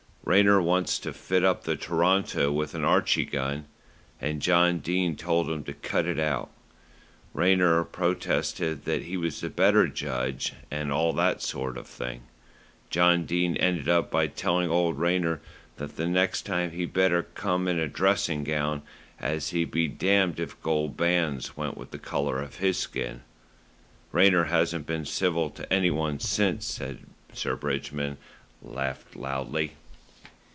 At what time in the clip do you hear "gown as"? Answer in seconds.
18.45-19.49